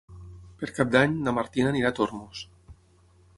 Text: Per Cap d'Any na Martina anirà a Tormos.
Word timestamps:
Per 0.61 0.69
Cap 0.77 0.89
d'Any 0.95 1.13
na 1.27 1.33
Martina 1.39 1.69
anirà 1.73 1.93
a 1.93 1.97
Tormos. 2.01 2.43